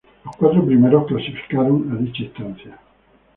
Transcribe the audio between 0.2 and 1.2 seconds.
Los cuatro primeros